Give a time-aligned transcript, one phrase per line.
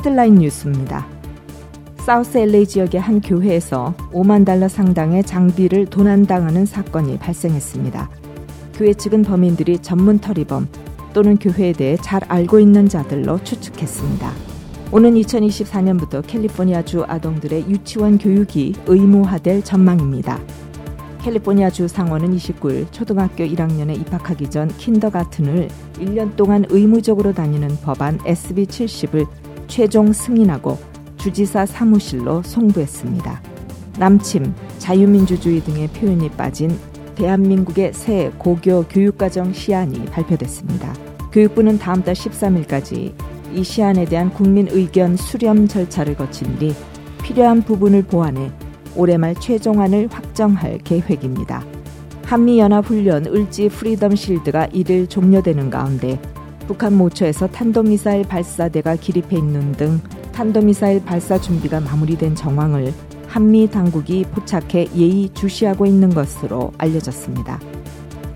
[0.00, 1.06] 헤드라인 뉴스입니다.
[1.98, 8.08] 사우스 LA 지역의 한 교회에서 5만 달러 상당의 장비를 도난당하는 사건이 발생했습니다.
[8.72, 10.68] 교회 측은 범인들이 전문 터리범
[11.12, 14.32] 또는 교회에 대해 잘 알고 있는 자들로 추측했습니다.
[14.90, 20.40] 오는 2024년부터 캘리포니아주 아동들의 유치원 교육이 의무화될 전망입니다.
[21.20, 29.26] 캘리포니아주 상원은 29일 초등학교 1학년에 입학하기 전 킨더가튼을 1년 동안 의무적으로 다니는 법안 SB 70을
[29.70, 30.76] 최종 승인하고
[31.16, 33.40] 주지사 사무실로 송부했습니다.
[33.98, 36.76] 남침, 자유민주주의 등의 표현이 빠진
[37.14, 40.92] 대한민국의 새 고교 교육과정 시안이 발표됐습니다.
[41.32, 43.12] 교육부는 다음 달 13일까지
[43.54, 46.74] 이 시안에 대한 국민 의견 수렴 절차를 거친 뒤
[47.22, 48.50] 필요한 부분을 보완해
[48.96, 51.64] 올해 말 최종안을 확정할 계획입니다.
[52.24, 56.20] 한미연합훈련 을지 Freedom Shield가 1일 종료되는 가운데
[56.70, 60.00] 북한 모처에서 탄도미사일 발사대가 기립해 있는 등
[60.32, 62.94] 탄도미사일 발사 준비가 마무리된 정황을
[63.26, 67.58] 한미 당국이 포착해 예의 주시하고 있는 것으로 알려졌습니다.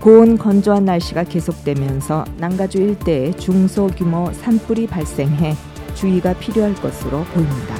[0.01, 5.53] 고온 건조한 날씨가 계속되면서 남가주 일대에 중소규모 산불이 발생해
[5.93, 7.75] 주의가 필요할 것으로 보입니다.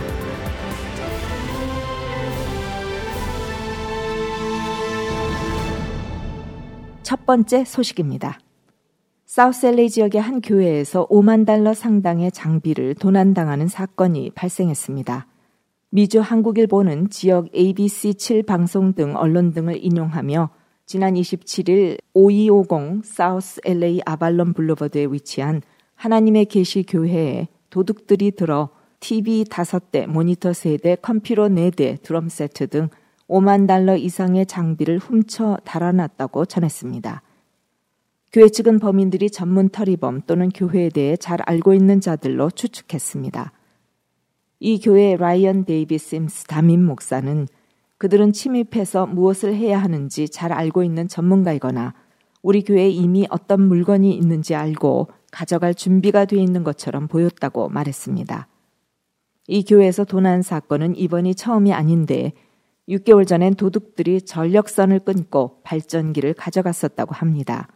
[7.04, 8.40] 첫 번째 소식입니다.
[9.36, 15.28] South LA 지역의 한 교회에서 5만 달러 상당의 장비를 도난당하는 사건이 발생했습니다.
[15.90, 20.52] 미주 한국일보는 지역 ABC7 방송 등 언론 등을 인용하며
[20.86, 25.62] 지난 27일 5250 사우스 LA 아발론 블루버드에 위치한
[25.96, 28.70] 하나님의 계시 교회에 도둑들이 들어
[29.02, 32.88] TV 5대, 모니터 3대, 컴퓨터 4대, 드럼 세트 등
[33.28, 37.22] 5만 달러 이상의 장비를 훔쳐 달아났다고 전했습니다.
[38.36, 43.54] 교회 측은 범인들이 전문 털이범 또는 교회에 대해 잘 알고 있는 자들로 추측했습니다.
[44.60, 47.48] 이 교회 라이언 데이비 심스 담임 목사는
[47.98, 51.94] 그들은 침입해서 무엇을 해야 하는지 잘 알고 있는 전문가이거나
[52.42, 58.50] 우리 교회에 이미 어떤 물건이 있는지 알고 가져갈 준비가 돼 있는 것처럼 보였다고 말했습니다.
[59.48, 62.34] 이 교회에서 도난 사건은 이번이 처음이 아닌데
[62.90, 67.70] 6개월 전엔 도둑들이 전력선을 끊고 발전기를 가져갔었다고 합니다.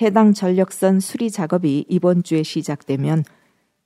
[0.00, 3.24] 해당 전력선 수리 작업이 이번 주에 시작되면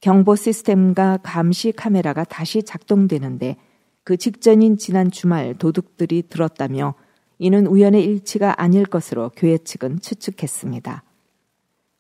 [0.01, 3.57] 경보 시스템과 감시 카메라가 다시 작동되는데
[4.03, 6.95] 그 직전인 지난 주말 도둑들이 들었다며
[7.39, 11.05] 이는 우연의 일치가 아닐 것으로 교회 측은 추측했습니다.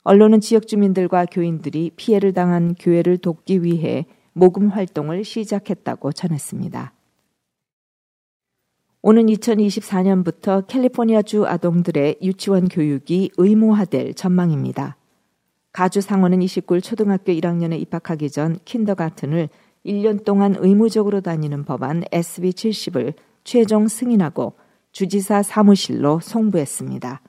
[0.02, 6.92] 언론은 지역 주민들과 교인들이 피해를 당한 교회를 돕기 위해 모금 활동을 시작했다고 전했습니다.
[9.02, 14.98] 오는 2024년부터 캘리포니아주 아동들의 유치원 교육이 의무화될 전망입니다.
[15.72, 19.48] 가주 상원은 29일 초등학교 1학년에 입학하기 전 킨더가튼을
[19.86, 24.52] 1년 동안 의무적으로 다니는 법안 SB 70을 최종 승인하고
[24.92, 27.22] 주지사 사무실로 송부했습니다.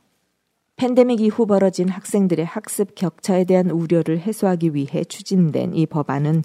[0.75, 6.43] 팬데믹 이후 벌어진 학생들의 학습 격차에 대한 우려를 해소하기 위해 추진된 이 법안은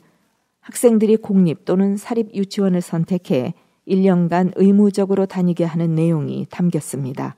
[0.61, 3.55] 학생들이 공립 또는 사립 유치원을 선택해
[3.87, 7.37] 1년간 의무적으로 다니게 하는 내용이 담겼습니다.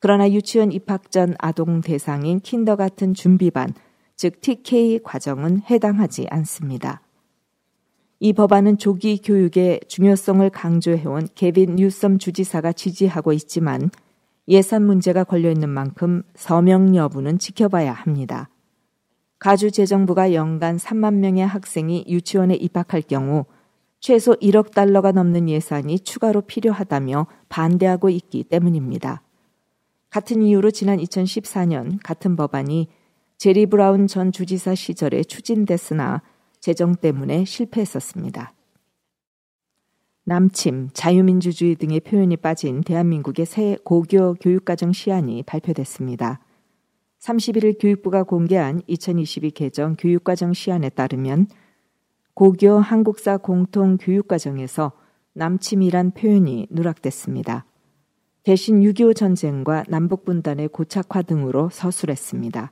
[0.00, 3.74] 그러나 유치원 입학 전 아동 대상인 킨더 같은 준비반,
[4.16, 7.02] 즉 TK 과정은 해당하지 않습니다.
[8.20, 13.90] 이 법안은 조기 교육의 중요성을 강조해온 개빈 뉴섬 주지사가 지지하고 있지만
[14.48, 18.48] 예산 문제가 걸려 있는 만큼 서명 여부는 지켜봐야 합니다.
[19.38, 23.44] 가주 재정부가 연간 3만 명의 학생이 유치원에 입학할 경우
[24.00, 29.22] 최소 1억 달러가 넘는 예산이 추가로 필요하다며 반대하고 있기 때문입니다.
[30.10, 32.88] 같은 이유로 지난 2014년 같은 법안이
[33.36, 36.22] 제리 브라운 전 주지사 시절에 추진됐으나
[36.60, 38.52] 재정 때문에 실패했었습니다.
[40.24, 46.40] 남침, 자유민주주의 등의 표현이 빠진 대한민국의 새 고교 교육과정 시안이 발표됐습니다.
[47.20, 51.46] 31일 교육부가 공개한 2022 개정 교육과정 시안에 따르면
[52.38, 54.92] 고교 한국사 공통 교육과정에서
[55.32, 57.66] 남침이란 표현이 누락됐습니다.
[58.44, 62.70] 대신 6.25 전쟁과 남북분단의 고착화 등으로 서술했습니다.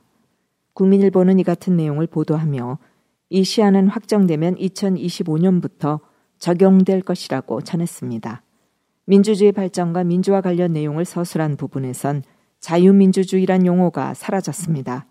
[0.71, 2.77] 국민일보는 이 같은 내용을 보도하며
[3.29, 5.99] 이 시안은 확정되면 2025년부터
[6.39, 8.43] 적용될 것이라고 전했습니다.
[9.03, 12.23] 민주주의 발전과 민주화 관련 내용을 서술한 부분에선
[12.61, 15.07] 자유민주주의란 용어가 사라졌습니다.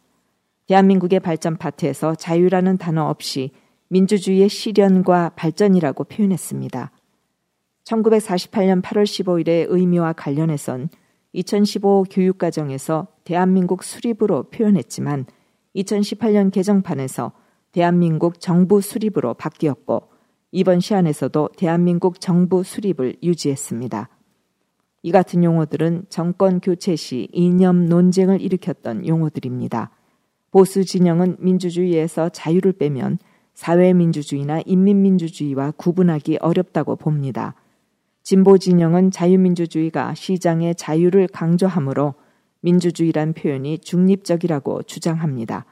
[0.66, 3.50] 대한민국의 발전 파트에서 자유라는 단어 없이
[3.88, 6.90] 민주주의의 실현과 발전이라고 표현했습니다.
[7.84, 10.88] 1948년 8월 15일의 의미와 관련해선
[11.32, 15.26] 2015 교육과정에서 대한민국 수립으로 표현했지만
[15.76, 17.32] 2018년 개정판에서
[17.72, 20.08] 대한민국 정부 수립으로 바뀌었고
[20.50, 24.08] 이번 시안에서도 대한민국 정부 수립을 유지했습니다.
[25.02, 29.90] 이 같은 용어들은 정권 교체 시 이념 논쟁을 일으켰던 용어들입니다.
[30.50, 33.18] 보수 진영은 민주주의에서 자유를 빼면
[33.56, 37.54] 사회민주주의나 인민민주주의와 구분하기 어렵다고 봅니다.
[38.22, 42.14] 진보 진영은 자유민주주의가 시장의 자유를 강조하므로
[42.60, 45.64] 민주주의란 표현이 중립적이라고 주장합니다.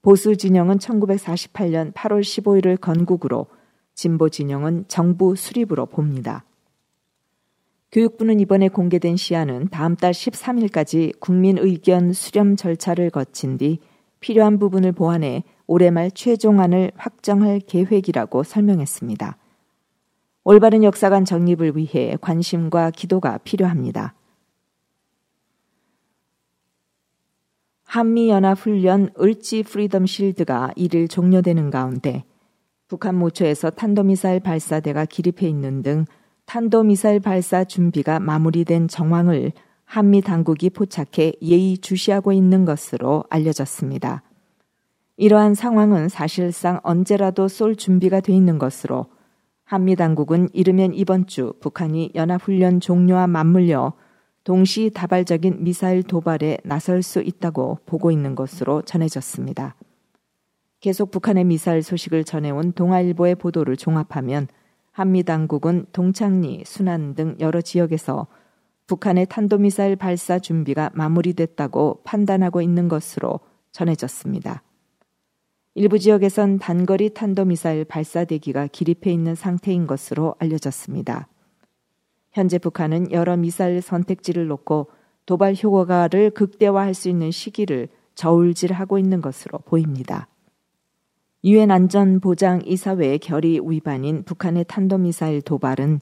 [0.00, 3.46] 보수 진영은 1948년 8월 15일을 건국으로
[3.94, 6.44] 진보 진영은 정부 수립으로 봅니다.
[7.90, 13.80] 교육부는 이번에 공개된 시안은 다음 달 13일까지 국민 의견 수렴 절차를 거친 뒤
[14.20, 19.36] 필요한 부분을 보완해 올해 말 최종안을 확정할 계획이라고 설명했습니다.
[20.42, 24.14] 올바른 역사 관 정립을 위해 관심과 기도가 필요합니다.
[27.84, 32.24] 한미연합훈련 을지 Freedom Shield가 1일 종료되는 가운데
[32.86, 36.06] 북한 모처에서 탄도미사일 발사대가 기립해 있는 등
[36.46, 39.52] 탄도미사일 발사 준비가 마무리된 정황을
[39.84, 44.22] 한미 당국이 포착해 예의 주시하고 있는 것으로 알려졌습니다.
[45.20, 49.06] 이러한 상황은 사실상 언제라도 쏠 준비가 돼 있는 것으로
[49.64, 53.94] 한미 당국은 이르면 이번 주 북한이 연합훈련 종료와 맞물려
[54.44, 59.74] 동시 다발적인 미사일 도발에 나설 수 있다고 보고 있는 것으로 전해졌습니다.
[60.78, 64.46] 계속 북한의 미사일 소식을 전해온 동아일보의 보도를 종합하면
[64.92, 68.28] 한미 당국은 동창리, 순안 등 여러 지역에서
[68.86, 73.40] 북한의 탄도미사일 발사 준비가 마무리됐다고 판단하고 있는 것으로
[73.72, 74.62] 전해졌습니다.
[75.78, 81.28] 일부 지역에선 단거리 탄도미사일 발사 대기가 기립해 있는 상태인 것으로 알려졌습니다.
[82.32, 84.88] 현재 북한은 여러 미사일 선택지를 놓고
[85.24, 90.26] 도발 효과를 극대화할 수 있는 시기를 저울질하고 있는 것으로 보입니다.
[91.44, 96.00] 유엔 안전보장 이사회의 결의 위반인 북한의 탄도미사일 도발은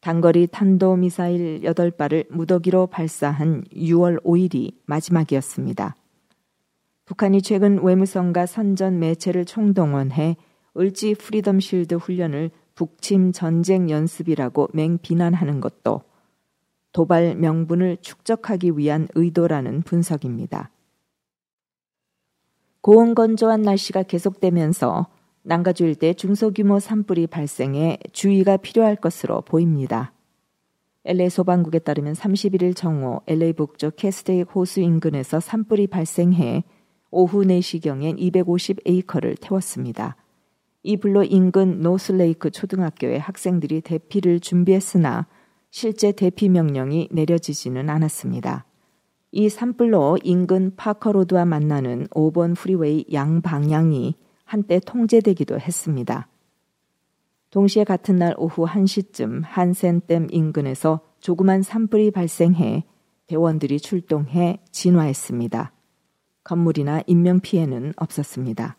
[0.00, 5.94] 단거리 탄도미사일 8발을 무더기로 발사한 6월 5일이 마지막이었습니다.
[7.06, 10.36] 북한이 최근 외무성과 선전 매체를 총동원해
[10.76, 16.02] 을지 Freedom Shield 훈련을 북침 전쟁 연습이라고 맹비난하는 것도
[16.92, 20.70] 도발 명분을 축적하기 위한 의도라는 분석입니다.
[22.80, 25.06] 고온건조한 날씨가 계속되면서
[25.42, 30.12] 남가주 일대 중소규모 산불이 발생해 주의가 필요할 것으로 보입니다.
[31.04, 36.64] LA 소방국에 따르면 31일 정오 LA 북쪽 Castaic 호수 인근에서 산불이 발생해
[37.14, 40.16] 오후 4시경엔 250에이커를 태웠습니다.
[40.82, 45.26] 이 불로 인근 노슬레이크 초등학교의 학생들이 대피를 준비했으나
[45.70, 48.66] 실제 대피 명령이 내려지지는 않았습니다.
[49.30, 56.28] 이 산불로 인근 파커로드와 만나는 5번 프리웨이 양방향이 한때 통제되기도 했습니다.
[57.50, 62.84] 동시에 같은 날 오후 1시쯤 한센댐 인근에서 조그만 산불이 발생해
[63.28, 65.73] 대원들이 출동해 진화했습니다.
[66.44, 68.76] 건물이나 인명피해는 없었습니다.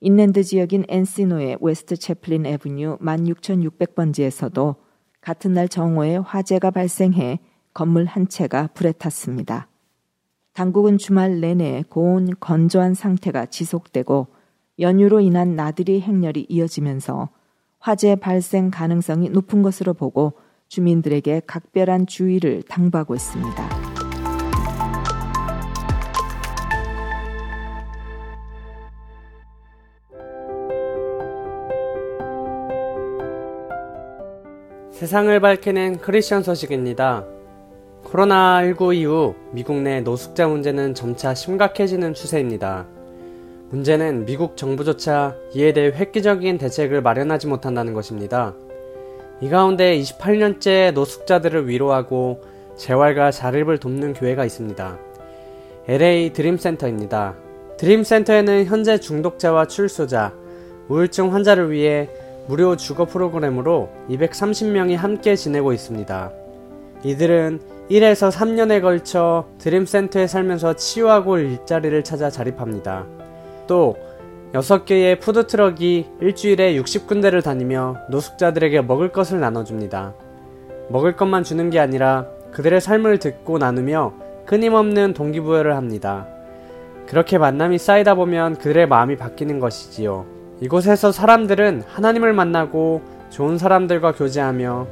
[0.00, 4.76] 인랜드 지역인 엔시노의 웨스트 채플린 에브뉴 16,600번지에서도
[5.20, 7.40] 같은 날 정오에 화재가 발생해
[7.74, 9.68] 건물 한 채가 불에 탔습니다.
[10.52, 14.28] 당국은 주말 내내 고온 건조한 상태가 지속되고
[14.80, 17.28] 연휴로 인한 나들이 행렬이 이어지면서
[17.78, 20.32] 화재 발생 가능성이 높은 것으로 보고
[20.68, 23.87] 주민들에게 각별한 주의를 당부하고 있습니다.
[34.98, 37.24] 세상을 밝히는 크리스천 소식입니다.
[38.02, 42.84] 코로나19 이후 미국 내 노숙자 문제는 점차 심각해지는 추세입니다.
[43.70, 48.56] 문제는 미국 정부조차 이에 대해 획기적인 대책을 마련하지 못한다는 것입니다.
[49.40, 52.40] 이 가운데 28년째 노숙자들을 위로하고
[52.76, 54.98] 재활과 자립을 돕는 교회가 있습니다.
[55.86, 57.36] LA 드림센터입니다.
[57.76, 60.34] 드림센터에는 현재 중독자와 출소자,
[60.88, 62.08] 우울증 환자를 위해
[62.48, 66.32] 무료 주거 프로그램으로 230명이 함께 지내고 있습니다.
[67.04, 73.04] 이들은 1에서 3년에 걸쳐 드림센터에 살면서 치유하고 일자리를 찾아 자립합니다.
[73.66, 73.96] 또
[74.54, 80.14] 6개의 푸드트럭이 일주일에 60군데를 다니며 노숙자들에게 먹을 것을 나눠줍니다.
[80.88, 84.14] 먹을 것만 주는 게 아니라 그들의 삶을 듣고 나누며
[84.46, 86.26] 끊임없는 동기부여를 합니다.
[87.06, 90.37] 그렇게 만남이 쌓이다 보면 그들의 마음이 바뀌는 것이지요.
[90.60, 94.86] 이곳에서 사람들은 하나님을 만나고 좋은 사람들과 교제하며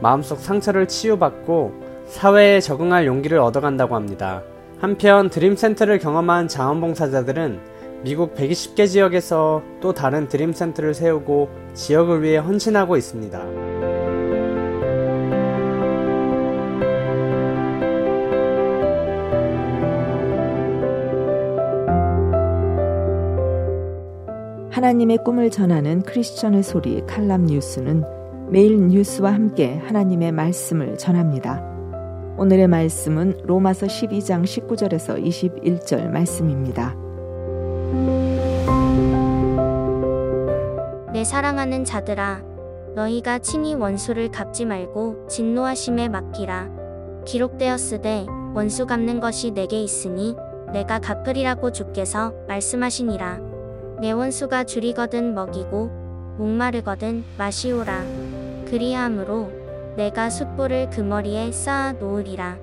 [0.00, 1.72] 마음속 상처를 치유받고
[2.06, 4.42] 사회에 적응할 용기를 얻어간다고 합니다.
[4.80, 7.60] 한편 드림센터를 경험한 자원봉사자들은
[8.02, 13.79] 미국 120개 지역에서 또 다른 드림센터를 세우고 지역을 위해 헌신하고 있습니다.
[24.80, 28.02] 하나님의 꿈을 전하는 크리스천의 소리 칼람 뉴스는
[28.48, 31.62] 매일 뉴스와 함께 하나님의 말씀을 전합니다.
[32.38, 36.96] 오늘의 말씀은 로마서 12장 19절에서 21절 말씀입니다.
[41.12, 42.42] 내 사랑하는 자들아
[42.94, 46.70] 너희가 친히 원수를 갚지 말고 진노하심에 맡기라
[47.26, 50.34] 기록되었으되 원수 갚는 것이 내게 있으니
[50.72, 53.49] 내가 갚으리라고 주께서 말씀하시니라
[54.00, 55.90] 내 원수가 줄이거든 먹이고
[56.38, 58.02] 목마르거든 마시오라
[58.70, 59.50] 그리함으로
[59.96, 62.56] 내가 숯불을 그 머리에 쌓아 놓으리라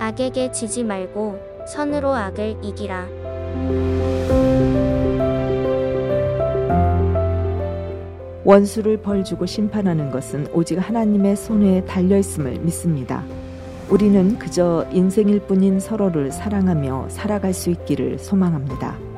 [0.00, 3.06] 악에게 지지 말고 선으로 악을 이기라
[8.44, 13.24] 원수를 벌주고 심판하는 것은 오직 하나님의 손에 달려 있음을 믿습니다.
[13.88, 19.11] 우리는 그저 인생일 뿐인 서로를 사랑하며 살아갈 수 있기를 소망합니다.